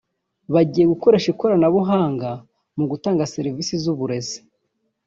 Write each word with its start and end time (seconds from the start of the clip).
bagiye 0.53 0.85
gukoresha 0.93 1.27
ikoranabuhanga 1.33 2.29
mu 2.77 2.85
gutanga 2.91 3.29
serivisi 3.33 3.73
z’uburezi 3.83 4.37